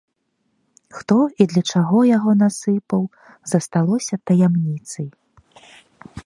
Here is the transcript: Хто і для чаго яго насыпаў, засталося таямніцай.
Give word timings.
Хто 0.97 1.17
і 1.43 1.45
для 1.51 1.61
чаго 1.73 1.99
яго 2.17 2.31
насыпаў, 2.39 3.01
засталося 3.53 4.15
таямніцай. 4.31 5.07